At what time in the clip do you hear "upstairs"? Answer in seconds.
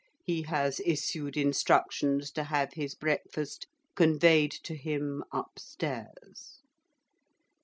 5.31-6.61